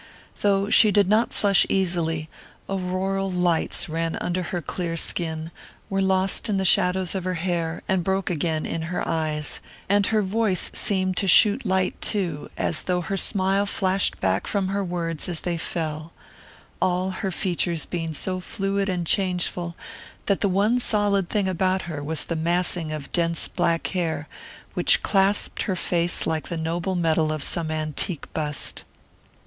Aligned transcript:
Though 0.39 0.71
she 0.71 0.89
did 0.89 1.07
not 1.07 1.31
flush 1.31 1.63
easily, 1.69 2.27
auroral 2.67 3.31
lights 3.31 3.87
ran 3.87 4.15
under 4.15 4.41
her 4.41 4.59
clear 4.59 4.97
skin, 4.97 5.51
were 5.91 6.01
lost 6.01 6.49
in 6.49 6.57
the 6.57 6.65
shadows 6.65 7.13
of 7.13 7.23
her 7.23 7.35
hair, 7.35 7.83
and 7.87 8.03
broke 8.03 8.31
again 8.31 8.65
in 8.65 8.81
her 8.89 9.07
eyes; 9.07 9.59
and 9.87 10.07
her 10.07 10.23
voice 10.23 10.71
seemed 10.73 11.17
to 11.17 11.27
shoot 11.27 11.67
light 11.67 12.01
too, 12.01 12.49
as 12.57 12.81
though 12.85 13.01
her 13.01 13.15
smile 13.15 13.67
flashed 13.67 14.19
back 14.19 14.47
from 14.47 14.69
her 14.69 14.83
words 14.83 15.29
as 15.29 15.41
they 15.41 15.55
fell 15.55 16.13
all 16.81 17.11
her 17.11 17.29
features 17.29 17.85
being 17.85 18.15
so 18.15 18.39
fluid 18.39 18.89
and 18.89 19.05
changeful 19.05 19.75
that 20.25 20.41
the 20.41 20.49
one 20.49 20.79
solid 20.79 21.29
thing 21.29 21.47
about 21.47 21.83
her 21.83 22.03
was 22.03 22.25
the 22.25 22.35
massing 22.35 22.91
of 22.91 23.11
dense 23.11 23.47
black 23.47 23.85
hair 23.89 24.27
which 24.73 25.03
clasped 25.03 25.61
her 25.61 25.75
face 25.75 26.25
like 26.25 26.47
the 26.47 26.57
noble 26.57 26.95
metal 26.95 27.31
of 27.31 27.43
some 27.43 27.69
antique 27.69 28.25
bust. 28.33 28.83